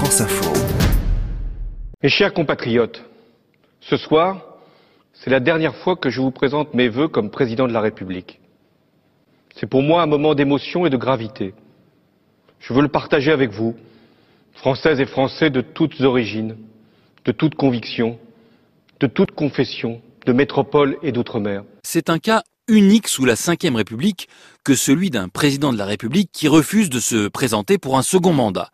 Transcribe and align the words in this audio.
France 0.00 0.22
Info. 0.22 0.50
Mes 2.02 2.08
chers 2.08 2.32
compatriotes, 2.32 3.04
ce 3.82 3.98
soir, 3.98 4.56
c'est 5.12 5.28
la 5.28 5.40
dernière 5.40 5.76
fois 5.76 5.94
que 5.94 6.08
je 6.08 6.22
vous 6.22 6.30
présente 6.30 6.72
mes 6.72 6.88
vœux 6.88 7.08
comme 7.08 7.28
président 7.28 7.68
de 7.68 7.74
la 7.74 7.82
République. 7.82 8.40
C'est 9.54 9.66
pour 9.66 9.82
moi 9.82 10.00
un 10.00 10.06
moment 10.06 10.34
d'émotion 10.34 10.86
et 10.86 10.90
de 10.90 10.96
gravité. 10.96 11.52
Je 12.60 12.72
veux 12.72 12.80
le 12.80 12.88
partager 12.88 13.30
avec 13.30 13.50
vous, 13.50 13.76
Françaises 14.54 15.00
et 15.00 15.04
Français 15.04 15.50
de 15.50 15.60
toutes 15.60 16.00
origines, 16.00 16.56
de 17.26 17.32
toutes 17.32 17.54
convictions, 17.54 18.18
de 19.00 19.06
toutes 19.06 19.32
confessions, 19.32 20.00
de 20.24 20.32
métropole 20.32 20.96
et 21.02 21.12
d'outre-mer. 21.12 21.62
C'est 21.84 22.08
un 22.08 22.18
cas 22.18 22.42
unique 22.70 23.08
sous 23.08 23.24
la 23.24 23.34
Ve 23.34 23.74
République 23.74 24.28
que 24.62 24.76
celui 24.76 25.10
d'un 25.10 25.28
président 25.28 25.72
de 25.72 25.78
la 25.78 25.86
République 25.86 26.30
qui 26.32 26.46
refuse 26.46 26.88
de 26.88 27.00
se 27.00 27.26
présenter 27.26 27.78
pour 27.78 27.98
un 27.98 28.02
second 28.02 28.32
mandat. 28.32 28.70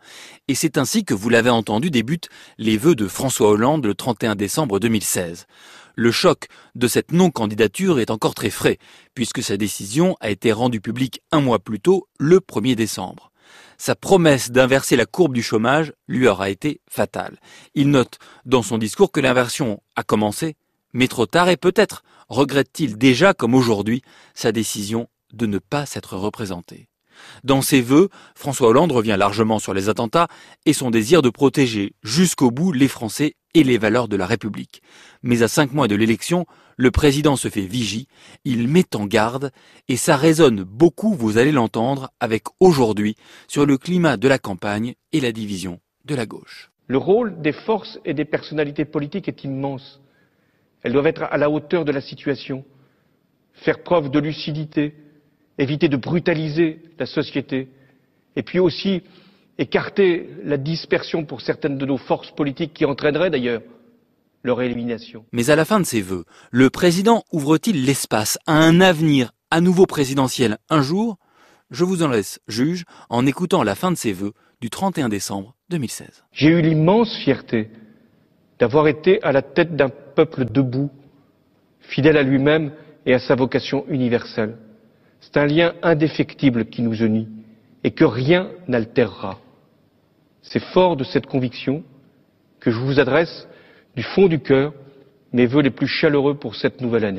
Et 0.47 0.53
c'est 0.53 0.77
ainsi 0.77 1.03
que 1.03 1.15
vous 1.15 1.29
l'avez 1.29 1.49
entendu 1.49 1.89
débutent 1.89 2.29
les 2.59 2.77
vœux 2.77 2.93
de 2.93 3.07
François 3.07 3.49
Hollande 3.49 3.85
le 3.85 3.95
31 3.95 4.35
décembre 4.35 4.79
2016. 4.79 5.47
Le 5.95 6.11
choc 6.11 6.45
de 6.75 6.87
cette 6.87 7.11
non-candidature 7.11 7.99
est 7.99 8.11
encore 8.11 8.35
très 8.35 8.51
frais, 8.51 8.77
puisque 9.15 9.41
sa 9.41 9.57
décision 9.57 10.15
a 10.21 10.29
été 10.29 10.51
rendue 10.51 10.81
publique 10.81 11.21
un 11.31 11.41
mois 11.41 11.59
plus 11.59 11.79
tôt, 11.79 12.07
le 12.19 12.39
1er 12.39 12.75
décembre. 12.75 13.31
Sa 13.79 13.95
promesse 13.95 14.51
d'inverser 14.51 14.95
la 14.95 15.07
courbe 15.07 15.33
du 15.33 15.41
chômage 15.41 15.93
lui 16.07 16.27
aura 16.27 16.51
été 16.51 16.81
fatale. 16.87 17.39
Il 17.73 17.89
note 17.89 18.19
dans 18.45 18.61
son 18.61 18.77
discours 18.77 19.11
que 19.11 19.21
l'inversion 19.21 19.81
a 19.95 20.03
commencé, 20.03 20.55
mais 20.97 21.07
trop 21.07 21.27
tard 21.27 21.47
et 21.47 21.57
peut-être 21.57 22.03
regrette-t-il 22.27 22.97
déjà, 22.97 23.35
comme 23.35 23.53
aujourd'hui, 23.53 24.01
sa 24.33 24.51
décision 24.51 25.07
de 25.31 25.45
ne 25.45 25.59
pas 25.59 25.85
s'être 25.85 26.17
représenté. 26.17 26.89
Dans 27.43 27.61
ses 27.61 27.81
vœux, 27.81 28.09
François 28.35 28.69
Hollande 28.69 28.91
revient 28.91 29.15
largement 29.17 29.59
sur 29.59 29.75
les 29.75 29.89
attentats 29.89 30.27
et 30.65 30.73
son 30.73 30.89
désir 30.89 31.21
de 31.21 31.29
protéger 31.29 31.93
jusqu'au 32.01 32.49
bout 32.49 32.71
les 32.71 32.87
Français 32.87 33.35
et 33.53 33.63
les 33.63 33.77
valeurs 33.77 34.07
de 34.07 34.15
la 34.15 34.25
République. 34.25 34.81
Mais 35.21 35.43
à 35.43 35.47
cinq 35.47 35.71
mois 35.71 35.87
de 35.87 35.95
l'élection, 35.95 36.47
le 36.77 36.89
président 36.89 37.35
se 37.35 37.49
fait 37.49 37.61
vigie, 37.61 38.07
il 38.43 38.67
met 38.67 38.95
en 38.95 39.05
garde, 39.05 39.51
et 39.87 39.97
ça 39.97 40.17
résonne 40.17 40.63
beaucoup, 40.63 41.13
vous 41.13 41.37
allez 41.37 41.51
l'entendre, 41.51 42.09
avec 42.19 42.45
aujourd'hui, 42.59 43.15
sur 43.47 43.67
le 43.67 43.77
climat 43.77 44.17
de 44.17 44.27
la 44.27 44.39
campagne 44.39 44.95
et 45.11 45.19
la 45.19 45.31
division 45.31 45.79
de 46.05 46.15
la 46.15 46.25
gauche. 46.25 46.71
Le 46.87 46.97
rôle 46.97 47.39
des 47.39 47.53
forces 47.53 47.99
et 48.03 48.15
des 48.15 48.25
personnalités 48.25 48.85
politiques 48.85 49.27
est 49.27 49.43
immense. 49.43 50.01
Elles 50.83 50.93
doivent 50.93 51.07
être 51.07 51.23
à 51.23 51.37
la 51.37 51.49
hauteur 51.49 51.85
de 51.85 51.91
la 51.91 52.01
situation, 52.01 52.63
faire 53.53 53.83
preuve 53.83 54.09
de 54.09 54.19
lucidité, 54.19 54.93
éviter 55.57 55.89
de 55.89 55.97
brutaliser 55.97 56.79
la 56.99 57.05
société, 57.05 57.69
et 58.35 58.43
puis 58.43 58.59
aussi 58.59 59.01
écarter 59.57 60.29
la 60.43 60.57
dispersion 60.57 61.25
pour 61.25 61.41
certaines 61.41 61.77
de 61.77 61.85
nos 61.85 61.97
forces 61.97 62.31
politiques 62.31 62.73
qui 62.73 62.85
entraînerait 62.85 63.31
d'ailleurs 63.31 63.61
leur 64.43 64.61
élimination. 64.61 65.25
Mais 65.31 65.49
à 65.49 65.55
la 65.55 65.65
fin 65.65 65.79
de 65.79 65.85
ses 65.85 66.01
vœux, 66.01 66.25
le 66.51 66.69
président 66.69 67.23
ouvre-t-il 67.31 67.85
l'espace 67.85 68.37
à 68.45 68.53
un 68.53 68.79
avenir 68.81 69.31
à 69.49 69.61
nouveau 69.61 69.85
présidentiel 69.85 70.57
un 70.69 70.81
jour? 70.81 71.17
Je 71.71 71.83
vous 71.83 72.03
en 72.03 72.07
laisse 72.07 72.39
juge 72.47 72.85
en 73.09 73.25
écoutant 73.25 73.63
la 73.63 73.75
fin 73.75 73.91
de 73.91 73.97
ses 73.97 74.13
vœux 74.13 74.33
du 74.61 74.69
31 74.69 75.09
décembre 75.09 75.55
2016. 75.69 76.23
J'ai 76.31 76.49
eu 76.49 76.61
l'immense 76.61 77.15
fierté 77.17 77.69
d'avoir 78.59 78.87
été 78.87 79.21
à 79.23 79.31
la 79.31 79.41
tête 79.41 79.75
d'un 79.75 79.89
peuple 79.89 80.45
debout, 80.45 80.89
fidèle 81.81 82.17
à 82.17 82.23
lui-même 82.23 82.71
et 83.05 83.13
à 83.13 83.19
sa 83.19 83.35
vocation 83.35 83.85
universelle. 83.87 84.57
C'est 85.19 85.37
un 85.37 85.45
lien 85.45 85.73
indéfectible 85.81 86.65
qui 86.65 86.81
nous 86.81 86.95
unit 86.95 87.27
et 87.83 87.91
que 87.91 88.05
rien 88.05 88.49
n'altérera. 88.67 89.39
C'est 90.41 90.63
fort 90.63 90.95
de 90.95 91.03
cette 91.03 91.25
conviction 91.25 91.83
que 92.59 92.71
je 92.71 92.79
vous 92.79 92.99
adresse 92.99 93.47
du 93.95 94.03
fond 94.03 94.27
du 94.27 94.39
cœur 94.39 94.73
mes 95.33 95.45
vœux 95.45 95.61
les 95.61 95.71
plus 95.71 95.87
chaleureux 95.87 96.35
pour 96.35 96.55
cette 96.55 96.81
nouvelle 96.81 97.05
année. 97.05 97.15